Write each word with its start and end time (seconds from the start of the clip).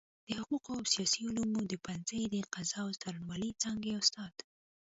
د 0.27 0.29
حقوقو 0.39 0.71
او 0.79 0.85
سياسي 0.93 1.21
علومو 1.29 1.61
د 1.71 1.73
پوهنځۍ 1.83 2.21
د 2.33 2.35
قضاء 2.53 2.81
او 2.83 2.89
څارنوالۍ 3.01 3.49
څانګي 3.61 3.91
استاد 3.99 4.33